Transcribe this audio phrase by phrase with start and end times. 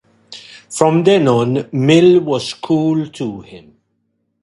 [0.71, 3.75] From then on, Mill was cool to him.